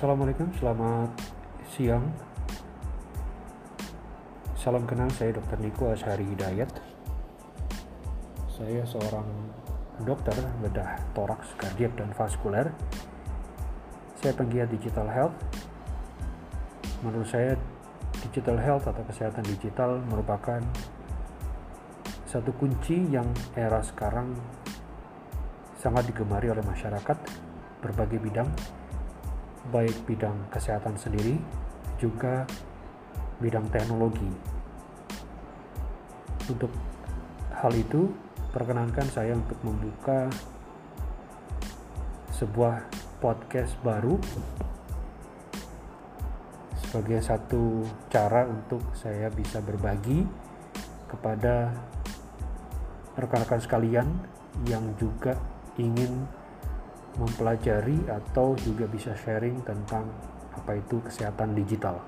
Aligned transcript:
Assalamualaikum, 0.00 0.48
selamat 0.56 1.12
siang. 1.76 2.08
Salam 4.56 4.88
kenal, 4.88 5.12
saya 5.12 5.36
Dr. 5.36 5.60
Niko 5.60 5.92
Ashari 5.92 6.24
Hidayat. 6.24 6.72
Saya 8.48 8.80
seorang 8.88 9.28
dokter 10.00 10.32
bedah 10.64 11.04
toraks, 11.12 11.52
kardiak, 11.60 11.92
dan 12.00 12.16
vaskuler. 12.16 12.72
Saya 14.16 14.32
penggiat 14.32 14.72
digital 14.72 15.04
health. 15.04 15.36
Menurut 17.04 17.28
saya, 17.28 17.60
digital 18.24 18.56
health 18.56 18.88
atau 18.88 19.04
kesehatan 19.04 19.44
digital 19.52 20.00
merupakan 20.08 20.64
satu 22.24 22.56
kunci 22.56 23.04
yang 23.12 23.28
era 23.52 23.84
sekarang 23.84 24.32
sangat 25.76 26.08
digemari 26.08 26.48
oleh 26.48 26.64
masyarakat 26.64 27.20
berbagai 27.84 28.16
bidang 28.16 28.48
baik 29.68 30.08
bidang 30.08 30.48
kesehatan 30.48 30.96
sendiri 30.96 31.36
juga 32.00 32.48
bidang 33.44 33.68
teknologi. 33.68 34.32
Untuk 36.48 36.72
hal 37.52 37.72
itu, 37.76 38.08
perkenankan 38.50 39.06
saya 39.12 39.36
untuk 39.36 39.60
membuka 39.60 40.32
sebuah 42.40 42.88
podcast 43.20 43.76
baru 43.84 44.16
sebagai 46.80 47.20
satu 47.22 47.84
cara 48.10 48.48
untuk 48.48 48.82
saya 48.96 49.30
bisa 49.30 49.62
berbagi 49.62 50.26
kepada 51.06 51.70
rekan-rekan 53.14 53.60
sekalian 53.62 54.08
yang 54.66 54.82
juga 54.98 55.38
ingin 55.78 56.26
mempelajari 57.18 58.06
atau 58.06 58.54
juga 58.60 58.86
bisa 58.86 59.16
sharing 59.18 59.64
tentang 59.66 60.06
apa 60.54 60.78
itu 60.78 61.02
kesehatan 61.02 61.56
digital. 61.56 61.98